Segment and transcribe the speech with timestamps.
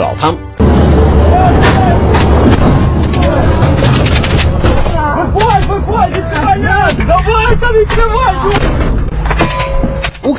[0.00, 0.34] 是老汤。
[5.34, 5.40] 乌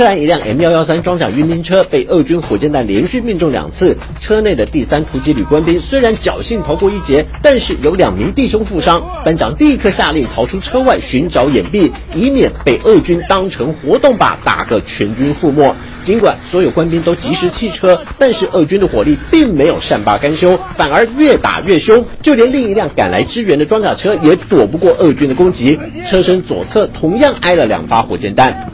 [0.00, 9.02] 克兰一辆 M 幺幺三装甲运兵车被俄军火箭弹连续命中两次，车内的第三突击旅官兵虽然侥幸逃过一劫，但是有两名弟兄负伤。
[9.26, 15.76] 班长立刻下令逃出车外寻找掩蔽，以免被俄军当成活动靶打个全军覆没。
[16.02, 25.78] 尽管所有官兵都及时弃车，但是俄军的火力并没有善罢甘休，反而越打越凶，就连另一辆赶来支援的装甲车也躲不过俄军的攻击，
[26.10, 28.70] 车身左侧同样挨了两发火箭弹。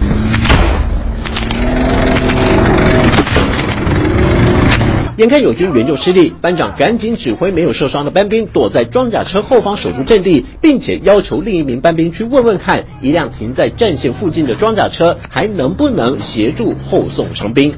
[5.16, 17.74] 眼看友军援救失利，班长赶紧指挥没有受伤的班兵躲在装甲车后方守住阵地，并且要求另一名班兵去问问看，一辆停在战线附近的装甲车还能不能协助后送伤兵。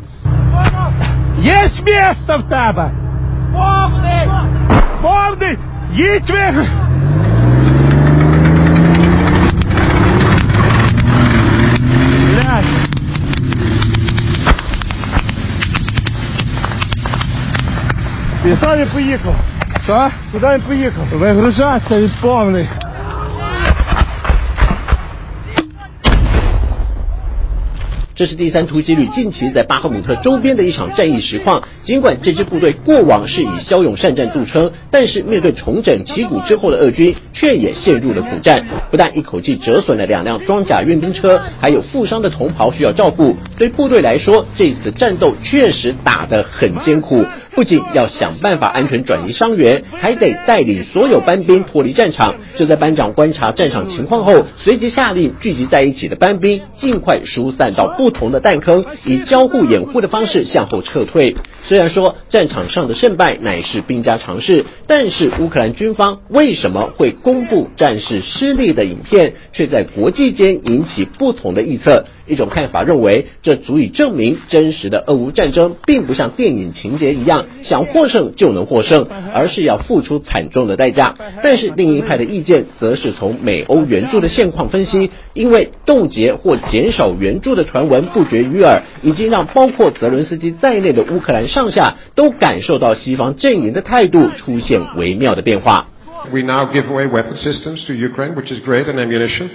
[18.44, 19.32] 也不一口，
[19.86, 20.10] 啥？
[20.30, 21.78] 不但不一口，外头啥？
[21.78, 22.64] 真棒的。
[28.14, 31.62] 这是第三突击旅近期在巴赫姆特周边的一场战役实况。
[31.84, 38.66] 尽管这支部队过往是以骁勇善战著称，但是面对重整旗鼓之后的俄军，却也陷入了苦战。
[38.90, 43.36] 不但一口气折损了两辆装甲运兵车，还有负伤的同袍需要照顾。
[43.56, 47.24] 对部队来说，这次战斗确实打得很艰苦。
[47.58, 52.36] 不仅要想办法安全转移伤员，还得带领所有班兵脱离战场。
[52.54, 61.34] 就在班长观察战场情况后，随即下令聚集在一起的班兵尽快疏散到不同的弹坑，以交互掩护的方式向后撤退。
[61.68, 72.06] 虽然说战场上的胜败乃是兵家常事，但是乌克兰军方为什么会公布战事失利的影片，却在国际间引起不同的臆测？
[72.26, 81.16] 一种看法认为，这足以证明真实的俄乌战争并不像电影情节一样，想获胜就能获胜，而是要付出惨重的代价。
[81.42, 95.87] 但是另一派的意见则是从美欧援助的现况分析，因为冻结或减少援助的传闻不绝于耳，已经让包括泽伦斯基在内的乌克兰上下都感受到西方阵营的态度出现微妙的变化。
[96.31, 99.49] We now give away weapon systems to Ukraine, which is great, and ammunition.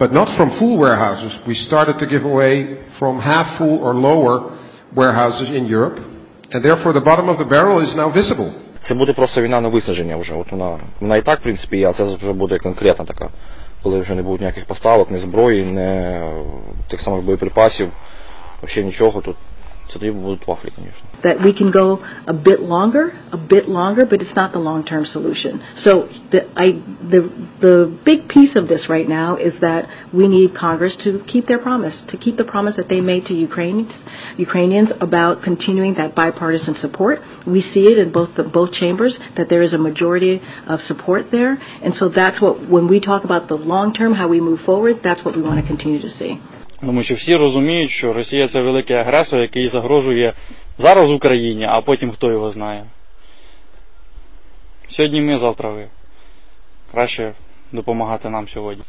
[0.00, 1.32] but not from full warehouses.
[1.46, 2.52] We started to give away
[2.98, 4.34] from half full or lower
[4.96, 5.98] warehouses in Europe,
[6.52, 8.50] and therefore the bottom of the barrel is now visible.
[8.88, 10.34] Це буде просто війна на виснаження вже.
[10.34, 13.28] От вона, вона і так, в принципі, а це вже буде конкретна така,
[13.82, 16.20] коли вже не буде ніяких поставок, ні зброї, ні
[16.88, 17.88] тих самих боєприпасів,
[18.62, 19.20] взагалі нічого.
[19.20, 19.36] Тут
[21.23, 25.05] That we can go a bit longer, a bit longer, but it's not the long-term
[25.05, 25.63] solution.
[25.77, 30.55] So the, I, the, the big piece of this right now is that we need
[30.55, 33.91] Congress to keep their promise, to keep the promise that they made to Ukrainians,
[34.37, 37.19] Ukrainians about continuing that bipartisan support.
[37.45, 41.27] We see it in both the, both chambers that there is a majority of support
[41.31, 44.61] there, and so that's what when we talk about the long term, how we move
[44.65, 46.41] forward, that's what we want to continue to see.
[46.85, 50.33] Тому що всі розуміють, що Росія це великий агресор, який загрожує
[50.77, 52.85] зараз Україні, а потім хто його знає.
[54.91, 55.87] Сьогодні ми, завтра ви.
[56.91, 57.33] Краще
[57.71, 58.83] допомагати нам сьогодні.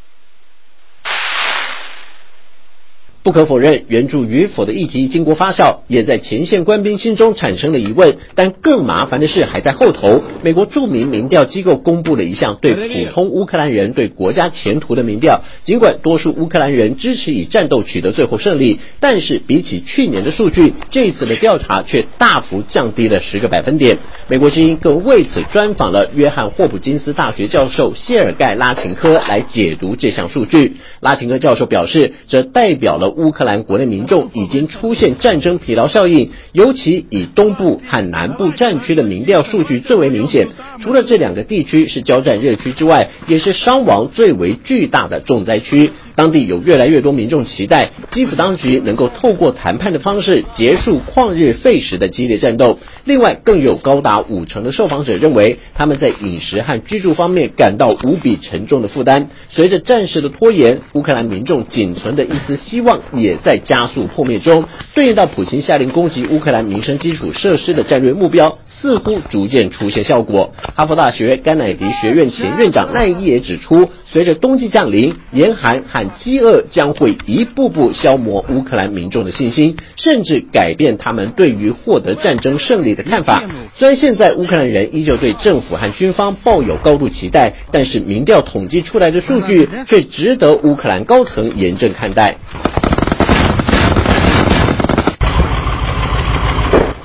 [3.26, 8.18] 不可否认，援助与否的议题经过发酵，也在前线官兵心中产生了疑问。
[8.36, 10.22] 但更麻烦的事还在后头。
[10.44, 15.42] 美国著名民调机构公布了一项对普通乌克兰人对国家前途的民调。
[15.64, 23.98] 尽管多数乌克兰人支持以战斗取得最后胜利，但是比起去年的数据，这次的调查却大幅降低了十个百分点。
[24.28, 30.76] 美国之音更为此专访了约翰霍普金斯大学教授谢尔盖拉琴科来解读这项数据。
[31.00, 33.15] 拉琴科教授表示，这代表了。
[33.16, 40.48] 乌克兰国内民众已经出现战争疲劳效应，尤其以东部和南部战区的民调数据最为明显。
[40.82, 45.90] 除了这两个地区是交战热区之外，也是伤亡最为巨大的重灾区。
[46.16, 52.78] 当地有越来越多民众期待基辅当局能够透过谈判的方式结束旷日费时的激烈战斗。
[53.04, 59.28] 另外，更有高达五成的受访者认为他们在饮食和居住方面感到无比沉重的负担。
[59.50, 64.64] 随着战事的拖延，乌克兰民众仅存的一丝希望也在加速破灭中。
[64.94, 70.54] 对应到普京下令攻击乌克兰民生基础设施的战略目标，似乎逐渐出现效果。
[70.74, 83.44] 哈佛大学甘乃迪学院前院长赖伊也指出，随着冬季降临，严寒和饥饿将会一步步消磨乌克兰民众的信心，甚至改变他们对于获得战争胜利的看法。
[83.76, 92.36] 虽然现在乌克兰人依旧对政府和军方抱有高度期待，但是民调统计出来的数据却值得乌克兰高层严正看待。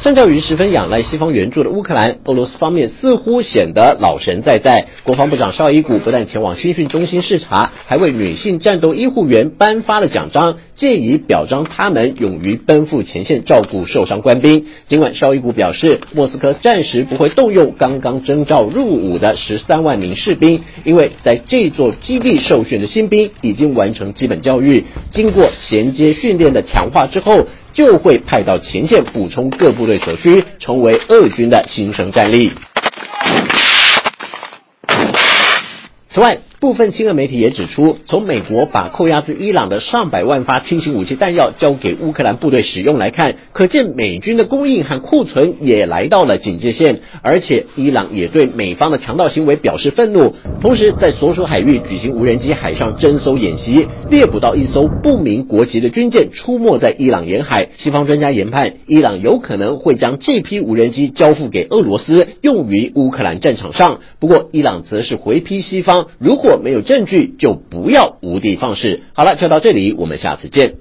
[0.02, 4.88] 相较于十分仰赖西方援助的乌克兰，俄罗斯方面似乎显得老神在在。
[5.04, 14.66] 国防部长绍伊古不但前往新训中心视察，还为女性战斗医护员颁发了奖章，借以表彰他们勇于奔赴前线照顾受伤官兵。
[14.88, 27.46] 尽管绍伊古表示，莫斯科暂时不会动用刚刚征召入伍的十三万名士兵，因为在这座基地受训的新兵已经完成基本教育，经过衔接训练的强化之后。
[27.74, 32.52] 就会派到前线补充各部队所需，成为俄军的新生战力。
[36.14, 47.00] 此外，部分亲俄媒体也指出，从美国把扣押自伊朗的上百万发轻型武器弹药交给乌克兰部队使用来看，可见美军的供应和库存也来到了警戒线。
[47.22, 57.70] 而且，伊朗也对美方的强盗行为表示愤怒，同时在所属海域举行无人机海上侦搜演习，猎捕到一艘不明国籍的军舰出没在伊朗沿海。
[57.78, 64.02] 西方专家研判，伊朗有可能会将这批无人机交付给俄罗斯，用于乌克兰战场上。
[64.20, 69.02] 不过，伊朗则是回批西方，如果没有证据，就不要无的放矢。
[69.14, 70.76] 好了，就到这里，我们下次见。